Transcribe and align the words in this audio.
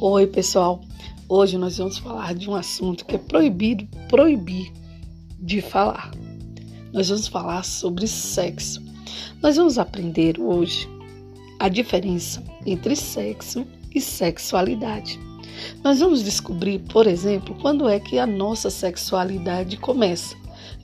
Oi, 0.00 0.28
pessoal. 0.28 0.80
Hoje 1.28 1.58
nós 1.58 1.78
vamos 1.78 1.98
falar 1.98 2.32
de 2.32 2.48
um 2.48 2.54
assunto 2.54 3.04
que 3.04 3.16
é 3.16 3.18
proibido 3.18 3.84
proibir 4.06 4.72
de 5.40 5.60
falar. 5.60 6.12
Nós 6.92 7.08
vamos 7.08 7.26
falar 7.26 7.64
sobre 7.64 8.06
sexo. 8.06 8.80
Nós 9.42 9.56
vamos 9.56 9.76
aprender 9.76 10.38
hoje 10.38 10.88
a 11.58 11.68
diferença 11.68 12.40
entre 12.64 12.94
sexo 12.94 13.66
e 13.92 14.00
sexualidade. 14.00 15.18
Nós 15.82 15.98
vamos 15.98 16.22
descobrir, 16.22 16.78
por 16.78 17.08
exemplo, 17.08 17.56
quando 17.60 17.88
é 17.88 17.98
que 17.98 18.20
a 18.20 18.26
nossa 18.26 18.70
sexualidade 18.70 19.78
começa. 19.78 20.36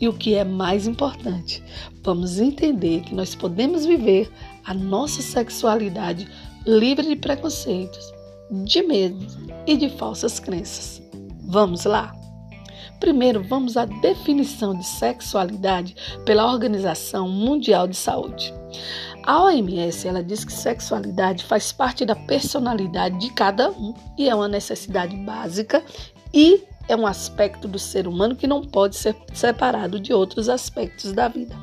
E 0.00 0.06
o 0.06 0.12
que 0.12 0.36
é 0.36 0.44
mais 0.44 0.86
importante, 0.86 1.60
vamos 2.04 2.38
entender 2.38 3.00
que 3.00 3.14
nós 3.14 3.34
podemos 3.34 3.84
viver 3.84 4.30
a 4.64 4.72
nossa 4.72 5.20
sexualidade 5.20 6.28
livre 6.64 7.08
de 7.08 7.16
preconceitos, 7.16 8.19
de 8.50 8.82
medo 8.82 9.26
e 9.66 9.76
de 9.76 9.88
falsas 9.90 10.40
crenças. 10.40 11.00
Vamos 11.42 11.84
lá? 11.84 12.14
Primeiro, 12.98 13.42
vamos 13.42 13.76
à 13.76 13.86
definição 13.86 14.76
de 14.76 14.84
sexualidade 14.84 15.96
pela 16.26 16.52
Organização 16.52 17.28
Mundial 17.28 17.88
de 17.88 17.96
Saúde. 17.96 18.52
A 19.24 19.44
OMS 19.44 20.06
ela 20.06 20.22
diz 20.22 20.44
que 20.44 20.52
sexualidade 20.52 21.44
faz 21.44 21.72
parte 21.72 22.04
da 22.04 22.14
personalidade 22.14 23.18
de 23.18 23.30
cada 23.32 23.70
um 23.70 23.94
e 24.18 24.28
é 24.28 24.34
uma 24.34 24.48
necessidade 24.48 25.16
básica 25.16 25.82
e 26.32 26.62
é 26.88 26.96
um 26.96 27.06
aspecto 27.06 27.68
do 27.68 27.78
ser 27.78 28.06
humano 28.06 28.36
que 28.36 28.46
não 28.46 28.62
pode 28.62 28.96
ser 28.96 29.16
separado 29.32 29.98
de 30.00 30.12
outros 30.12 30.48
aspectos 30.48 31.12
da 31.12 31.28
vida. 31.28 31.56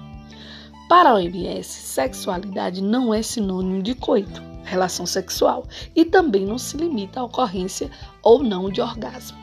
Para 0.90 1.10
a 1.10 1.16
OMS, 1.16 1.68
sexualidade 1.68 2.82
não 2.82 3.14
é 3.14 3.22
sinônimo 3.22 3.84
de 3.84 3.94
coito 3.94 4.42
relação 4.68 5.06
sexual 5.06 5.66
e 5.96 6.06
também 6.06 6.46
não 6.46 6.58
se 6.58 6.78
limita 6.78 7.20
à 7.20 7.24
ocorrência 7.24 7.90
ou 8.22 8.44
não 8.44 8.70
de 8.70 8.82
orgasmo. 8.82 9.38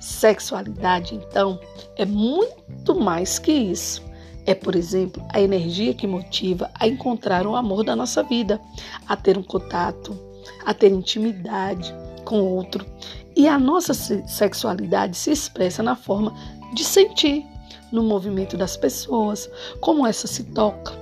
Sexualidade, 0.00 1.14
então, 1.14 1.58
é 1.96 2.04
muito 2.04 2.94
mais 2.94 3.38
que 3.38 3.52
isso. 3.52 4.04
É, 4.44 4.54
por 4.54 4.76
exemplo, 4.76 5.24
a 5.32 5.40
energia 5.40 5.92
que 5.92 6.06
motiva 6.06 6.70
a 6.74 6.86
encontrar 6.86 7.46
o 7.46 7.56
amor 7.56 7.82
da 7.82 7.96
nossa 7.96 8.22
vida, 8.22 8.60
a 9.08 9.16
ter 9.16 9.36
um 9.36 9.42
contato, 9.42 10.16
a 10.64 10.72
ter 10.72 10.92
intimidade 10.92 11.92
com 12.24 12.40
outro. 12.40 12.86
E 13.34 13.48
a 13.48 13.58
nossa 13.58 13.92
sexualidade 13.94 15.16
se 15.16 15.30
expressa 15.30 15.82
na 15.82 15.96
forma 15.96 16.32
de 16.74 16.84
sentir, 16.84 17.44
no 17.90 18.02
movimento 18.02 18.56
das 18.56 18.76
pessoas, 18.76 19.48
como 19.80 20.06
essa 20.06 20.26
se 20.26 20.44
toca, 20.44 20.92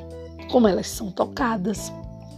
como 0.50 0.68
elas 0.68 0.88
são 0.88 1.10
tocadas. 1.10 1.92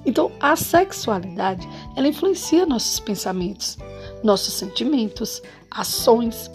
Então, 0.07 0.31
a 0.41 0.55
sexualidade, 0.55 1.69
ela 1.97 2.07
influencia 2.07 2.65
nossos 2.65 3.01
pensamentos, 3.01 3.77
nossos 4.23 4.55
sentimentos, 4.55 5.43
ações 5.71 6.49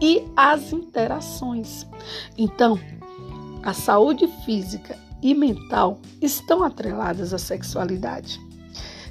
e 0.00 0.24
as 0.34 0.72
interações. 0.72 1.86
Então, 2.38 2.80
a 3.62 3.74
saúde 3.74 4.26
física 4.44 4.98
e 5.22 5.34
mental 5.34 6.00
estão 6.22 6.64
atreladas 6.64 7.34
à 7.34 7.38
sexualidade. 7.38 8.40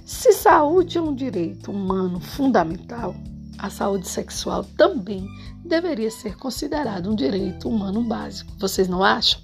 Se 0.03 0.33
saúde 0.33 0.97
é 0.97 1.01
um 1.01 1.13
direito 1.13 1.71
humano 1.71 2.19
fundamental, 2.19 3.15
a 3.57 3.69
saúde 3.69 4.07
sexual 4.07 4.63
também 4.77 5.27
deveria 5.63 6.11
ser 6.11 6.37
considerada 6.37 7.09
um 7.09 7.15
direito 7.15 7.67
humano 7.67 8.03
básico. 8.03 8.51
Vocês 8.59 8.87
não 8.87 9.03
acham? 9.03 9.41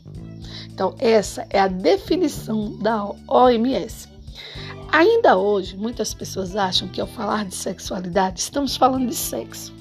Então, 0.67 0.95
essa 0.99 1.45
é 1.49 1.59
a 1.59 1.67
definição 1.67 2.77
da 2.77 3.05
OMS. 3.27 4.10
Ainda 4.91 5.37
hoje, 5.37 5.77
muitas 5.77 6.13
pessoas 6.13 6.53
acham 6.53 6.89
que 6.89 6.99
ao 6.99 7.07
falar 7.07 7.45
de 7.45 7.55
sexualidade 7.55 8.41
estamos 8.41 8.75
falando 8.75 9.07
de 9.07 9.15
sexo. 9.15 9.73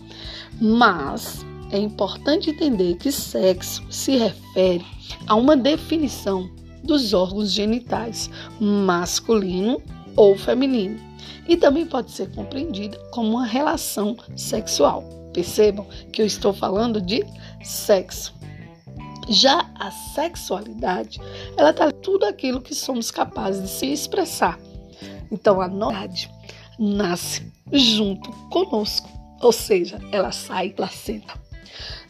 Mas 0.60 1.44
é 1.72 1.78
importante 1.78 2.50
entender 2.50 2.94
que 2.94 3.10
sexo 3.10 3.82
se 3.90 4.16
refere 4.16 4.86
a 5.26 5.34
uma 5.34 5.56
definição 5.56 6.48
dos 6.84 7.12
órgãos 7.12 7.50
genitais, 7.50 8.30
masculino 8.60 9.82
ou 10.14 10.38
feminino, 10.38 11.00
e 11.48 11.56
também 11.56 11.86
pode 11.86 12.12
ser 12.12 12.30
compreendida 12.30 12.96
como 13.10 13.30
uma 13.30 13.46
relação 13.46 14.16
sexual. 14.36 15.02
Percebam 15.32 15.86
que 16.12 16.22
eu 16.22 16.26
estou 16.26 16.52
falando 16.52 17.00
de 17.00 17.26
sexo. 17.64 18.32
Já 19.28 19.68
a 19.74 19.90
sexualidade, 19.90 21.20
ela 21.56 21.70
está 21.70 21.90
tudo 21.90 22.26
aquilo 22.26 22.60
que 22.60 22.74
somos 22.76 23.10
capazes 23.10 23.62
de 23.62 23.68
se 23.68 23.86
expressar 23.86 24.58
então 25.30 25.60
a 25.60 25.68
novidade 25.68 26.30
nasce 26.78 27.50
junto 27.72 28.30
conosco, 28.48 29.08
ou 29.40 29.52
seja, 29.52 30.00
ela 30.10 30.32
sai 30.32 30.70
placenta. 30.70 31.34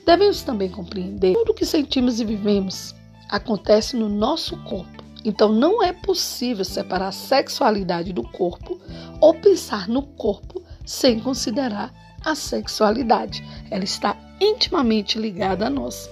Devemos 0.04 0.42
também 0.42 0.70
compreender 0.70 1.34
que 1.34 1.38
tudo 1.38 1.54
que 1.54 1.66
sentimos 1.66 2.20
e 2.20 2.24
vivemos 2.24 2.94
acontece 3.28 3.96
no 3.96 4.08
nosso 4.08 4.56
corpo. 4.64 5.04
Então 5.24 5.52
não 5.52 5.82
é 5.82 5.92
possível 5.92 6.64
separar 6.64 7.08
a 7.08 7.12
sexualidade 7.12 8.12
do 8.12 8.22
corpo 8.22 8.80
ou 9.20 9.34
pensar 9.34 9.86
no 9.88 10.02
corpo 10.02 10.62
sem 10.84 11.20
considerar 11.20 11.92
a 12.24 12.34
sexualidade. 12.34 13.44
Ela 13.70 13.84
está 13.84 14.16
intimamente 14.40 15.18
ligada 15.18 15.66
a 15.66 15.70
nós. 15.70 16.08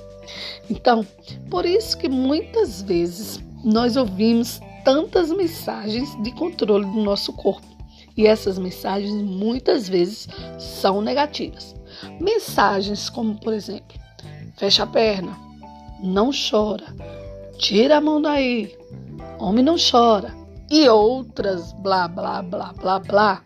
Então, 0.69 1.07
por 1.51 1.65
isso 1.65 1.97
que 1.97 2.09
muitas 2.09 2.83
vezes 2.83 3.41
nós 3.65 3.97
ouvimos 3.97 4.61
tantas 4.89 5.31
mensagens 5.31 6.17
de 6.23 6.33
controle 6.33 6.87
do 6.87 7.03
nosso 7.03 7.31
corpo. 7.35 7.67
E 8.17 8.27
essas 8.27 8.59
mensagens 8.59 9.13
muitas 9.13 9.87
vezes 9.87 10.27
são 10.59 11.03
negativas. 11.03 11.77
Mensagens 12.19 13.11
como, 13.11 13.39
por 13.39 13.53
exemplo, 13.53 13.99
fecha 14.57 14.85
a 14.85 14.87
perna, 14.87 15.39
não 16.03 16.31
chora, 16.31 16.87
tira 17.59 17.99
a 17.99 18.01
mão 18.01 18.23
daí, 18.23 18.75
homem 19.39 19.63
não 19.63 19.77
chora 19.77 20.35
e 20.71 20.89
outras 20.89 21.71
blá 21.75 22.09
blá 22.09 22.41
blá 22.41 22.73
blá 22.73 22.99
blá, 22.99 23.45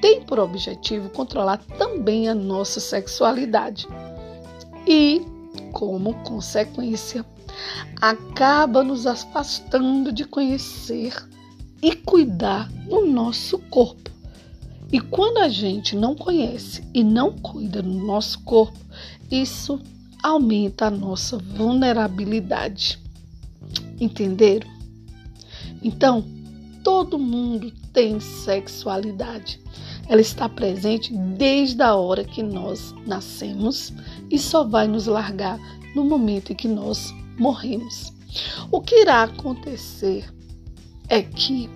tem 0.00 0.22
por 0.22 0.38
objetivo 0.38 1.10
controlar 1.10 1.58
também 1.76 2.28
a 2.28 2.36
nossa 2.36 2.78
sexualidade. 2.78 3.84
E, 4.86 5.26
como 5.72 6.14
consequência, 6.22 7.26
acaba 8.00 8.82
nos 8.82 9.06
afastando 9.06 10.12
de 10.12 10.24
conhecer 10.24 11.14
e 11.82 11.94
cuidar 11.94 12.68
do 12.88 13.06
nosso 13.06 13.58
corpo. 13.58 14.10
E 14.90 15.00
quando 15.00 15.38
a 15.38 15.48
gente 15.48 15.94
não 15.94 16.14
conhece 16.14 16.82
e 16.94 17.04
não 17.04 17.32
cuida 17.32 17.82
do 17.82 17.92
nosso 17.92 18.40
corpo, 18.40 18.78
isso 19.30 19.78
aumenta 20.22 20.86
a 20.86 20.90
nossa 20.90 21.36
vulnerabilidade. 21.36 22.98
Entenderam? 24.00 24.68
Então, 25.82 26.24
todo 26.82 27.18
mundo 27.18 27.70
tem 27.92 28.18
sexualidade. 28.18 29.60
Ela 30.08 30.22
está 30.22 30.48
presente 30.48 31.12
desde 31.14 31.82
a 31.82 31.94
hora 31.94 32.24
que 32.24 32.42
nós 32.42 32.94
nascemos 33.06 33.92
e 34.30 34.38
só 34.38 34.64
vai 34.64 34.88
nos 34.88 35.06
largar 35.06 35.60
no 35.94 36.02
momento 36.02 36.52
em 36.52 36.56
que 36.56 36.66
nós 36.66 37.12
morremos. 37.38 38.12
O 38.70 38.80
que 38.80 39.00
irá 39.00 39.22
acontecer 39.22 40.28
é 41.08 41.22
que 41.22 41.68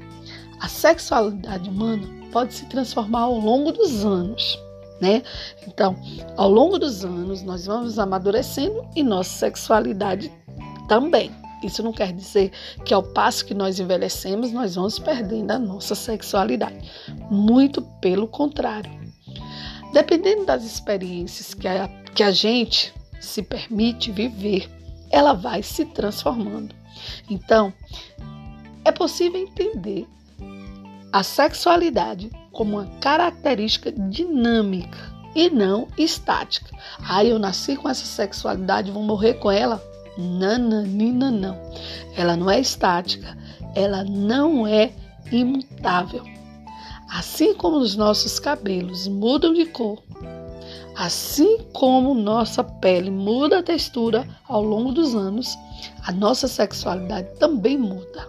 a 0.61 0.69
sexualidade 0.69 1.69
humana 1.69 2.07
pode 2.31 2.55
se 2.55 2.67
transformar 2.67 3.23
ao 3.23 3.39
longo 3.39 3.73
dos 3.73 4.05
anos, 4.05 4.59
né? 5.01 5.23
Então, 5.67 5.97
ao 6.37 6.51
longo 6.51 6.79
dos 6.79 7.05
anos, 7.05 7.43
nós 7.43 7.67
vamos 7.67 7.99
amadurecendo 7.99 8.87
e 8.95 9.03
nossa 9.03 9.31
sexualidade 9.31 10.33
também. 10.89 11.31
Isso 11.63 11.83
não 11.83 11.93
quer 11.93 12.13
dizer 12.13 12.51
que 12.85 12.93
ao 12.93 13.03
passo 13.03 13.45
que 13.45 13.55
nós 13.55 13.79
envelhecemos, 13.79 14.53
nós 14.53 14.75
vamos 14.75 14.99
perdendo 14.99 15.53
a 15.53 15.59
nossa 15.59 15.95
sexualidade. 15.95 16.77
Muito 17.31 17.83
pelo 18.01 18.27
contrário. 18.27 18.91
Dependendo 19.93 20.45
das 20.45 20.65
experiências 20.65 21.55
que 21.55 21.69
a, 21.69 21.89
que 22.15 22.23
a 22.23 22.31
gente 22.31 22.93
se 23.21 23.43
permite 23.43 24.11
viver, 24.11 24.69
ela 25.13 25.35
vai 25.35 25.63
se 25.63 25.85
transformando. 25.85 26.75
Então, 27.31 27.73
é 28.85 28.91
possível 28.91 29.41
entender 29.41 30.09
a 31.13 31.23
sexualidade 31.23 32.31
como 32.51 32.79
uma 32.79 32.87
característica 33.01 33.93
dinâmica 33.93 35.13
e 35.35 35.51
não 35.51 35.89
estática. 35.97 36.77
Ah, 37.07 37.25
eu 37.25 37.39
nasci 37.39 37.77
com 37.77 37.89
essa 37.89 38.05
sexualidade, 38.05 38.91
vou 38.91 39.03
morrer 39.03 39.35
com 39.35 39.51
ela? 39.51 39.83
Nananina, 40.17 41.31
não. 41.31 41.59
Ela 42.17 42.37
não 42.37 42.51
é 42.51 42.61
estática, 42.61 43.37
ela 43.75 44.05
não 44.05 44.67
é 44.67 44.93
imutável. 45.31 46.25
Assim 47.11 47.55
como 47.55 47.77
os 47.77 47.95
nossos 47.95 48.39
cabelos 48.39 49.07
mudam 49.07 49.53
de 49.53 49.67
cor, 49.67 50.03
Assim 50.97 51.59
como 51.73 52.15
nossa 52.15 52.63
pele 52.63 53.11
muda 53.11 53.59
a 53.59 53.63
textura 53.63 54.29
ao 54.47 54.63
longo 54.63 54.93
dos 54.93 55.15
anos, 55.15 55.57
a 56.07 56.13
nossa 56.13 56.47
sexualidade 56.47 57.29
também 57.39 57.79
muda. 57.79 58.29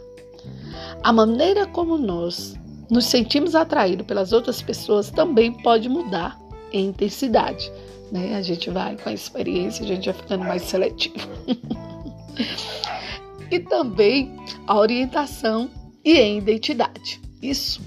A 1.04 1.12
maneira 1.12 1.68
como 1.68 1.98
nós 1.98 2.58
nos 2.90 3.06
sentimos 3.06 3.56
atraídos 3.56 4.06
pelas 4.06 4.32
outras 4.32 4.62
pessoas 4.62 5.12
também 5.12 5.52
pode 5.52 5.90
mudar 5.90 6.40
em 6.72 6.88
intensidade. 6.88 7.72
Né? 8.12 8.36
A 8.36 8.42
gente 8.42 8.70
vai 8.70 8.96
com 8.96 9.10
a 9.10 9.14
experiência, 9.14 9.84
a 9.84 9.88
gente 9.88 10.06
vai 10.06 10.14
ficando 10.14 10.46
mais 10.46 10.64
seletivo. 10.64 11.28
e 13.52 13.60
também 13.60 14.36
a 14.66 14.78
orientação 14.78 15.70
e 16.04 16.18
a 16.18 16.28
identidade. 16.28 17.22
Isso 17.42 17.82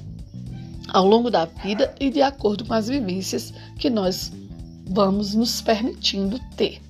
ao 0.93 1.07
longo 1.07 1.31
da 1.31 1.45
vida 1.45 1.95
e 2.01 2.11
de 2.11 2.23
acordo 2.23 2.65
com 2.65 2.75
as 2.75 2.89
vivências 2.89 3.53
que 3.79 3.91
nós 3.91 4.33
vamos 4.87 5.35
nos 5.35 5.61
permitindo 5.61 6.39
ter. 6.57 6.81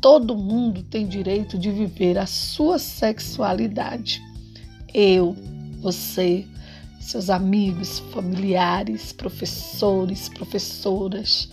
Todo 0.00 0.36
mundo 0.36 0.82
tem 0.82 1.06
direito 1.06 1.58
de 1.58 1.70
viver 1.70 2.18
a 2.18 2.26
sua 2.26 2.78
sexualidade. 2.78 4.22
Eu, 4.92 5.36
você, 5.80 6.46
seus 7.00 7.30
amigos, 7.30 8.00
familiares, 8.12 9.12
professores, 9.12 10.28
professoras, 10.28 11.50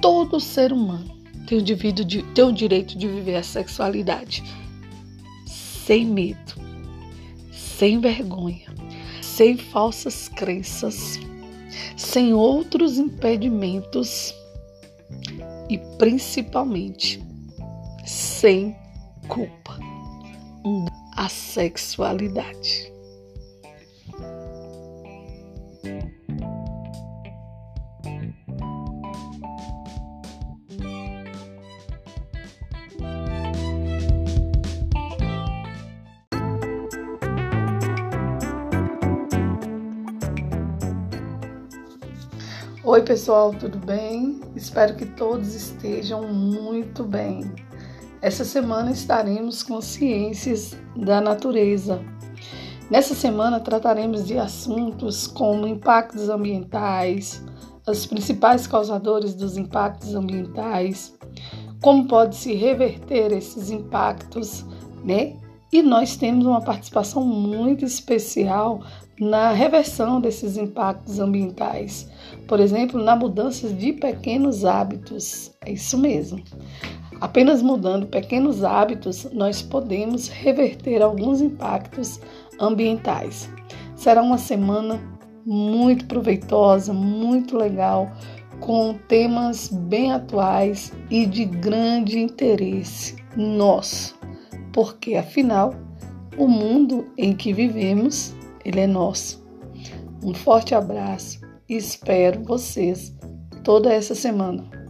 todo 0.00 0.40
ser 0.40 0.72
humano 0.72 1.14
tem 1.46 1.58
o, 1.58 1.62
de, 1.62 2.22
tem 2.22 2.44
o 2.44 2.52
direito 2.52 2.96
de 2.96 3.06
viver 3.06 3.36
a 3.36 3.42
sexualidade 3.42 4.42
sem 5.46 6.06
medo, 6.06 6.54
sem 7.52 8.00
vergonha, 8.00 8.66
sem 9.20 9.56
falsas 9.56 10.28
crenças, 10.28 11.18
sem 11.96 12.32
outros 12.32 12.98
impedimentos 12.98 14.34
e 15.74 15.78
principalmente 15.98 17.20
sem 18.06 18.76
culpa. 19.26 19.76
A 21.16 21.28
sexualidade. 21.28 22.93
Oi, 42.86 43.00
pessoal, 43.00 43.50
tudo 43.54 43.78
bem? 43.78 44.42
Espero 44.54 44.94
que 44.94 45.06
todos 45.06 45.54
estejam 45.54 46.28
muito 46.28 47.02
bem. 47.02 47.50
Essa 48.20 48.44
semana 48.44 48.90
estaremos 48.90 49.62
com 49.62 49.80
ciências 49.80 50.76
da 50.94 51.18
natureza. 51.18 51.98
Nessa 52.90 53.14
semana 53.14 53.58
trataremos 53.58 54.26
de 54.26 54.36
assuntos 54.36 55.26
como 55.26 55.66
impactos 55.66 56.28
ambientais, 56.28 57.42
os 57.88 58.04
principais 58.04 58.66
causadores 58.66 59.34
dos 59.34 59.56
impactos 59.56 60.14
ambientais, 60.14 61.14
como 61.80 62.06
pode 62.06 62.36
se 62.36 62.52
reverter 62.52 63.32
esses 63.32 63.70
impactos, 63.70 64.62
né? 65.02 65.38
E 65.74 65.82
nós 65.82 66.16
temos 66.16 66.46
uma 66.46 66.60
participação 66.60 67.26
muito 67.26 67.84
especial 67.84 68.80
na 69.18 69.50
reversão 69.50 70.20
desses 70.20 70.56
impactos 70.56 71.18
ambientais, 71.18 72.08
por 72.46 72.60
exemplo, 72.60 73.02
na 73.02 73.16
mudança 73.16 73.68
de 73.68 73.92
pequenos 73.92 74.64
hábitos. 74.64 75.50
É 75.66 75.72
isso 75.72 75.98
mesmo. 75.98 76.40
Apenas 77.20 77.60
mudando 77.60 78.06
pequenos 78.06 78.62
hábitos, 78.62 79.26
nós 79.32 79.62
podemos 79.62 80.28
reverter 80.28 81.02
alguns 81.02 81.40
impactos 81.40 82.20
ambientais. 82.60 83.50
Será 83.96 84.22
uma 84.22 84.38
semana 84.38 85.00
muito 85.44 86.06
proveitosa, 86.06 86.92
muito 86.92 87.56
legal, 87.56 88.08
com 88.60 88.94
temas 89.08 89.66
bem 89.66 90.12
atuais 90.12 90.92
e 91.10 91.26
de 91.26 91.44
grande 91.44 92.20
interesse 92.20 93.16
nosso, 93.36 94.13
porque 94.74 95.14
afinal, 95.14 95.72
o 96.36 96.48
mundo 96.48 97.06
em 97.16 97.34
que 97.34 97.52
vivemos 97.52 98.34
ele 98.64 98.80
é 98.80 98.86
nosso. 98.86 99.46
Um 100.22 100.34
forte 100.34 100.74
abraço 100.74 101.40
e 101.68 101.76
espero 101.76 102.42
vocês 102.42 103.14
toda 103.62 103.92
essa 103.92 104.14
semana. 104.14 104.83